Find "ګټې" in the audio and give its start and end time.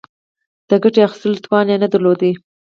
0.83-0.99